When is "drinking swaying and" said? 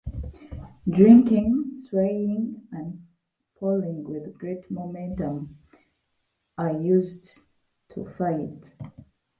0.89-3.05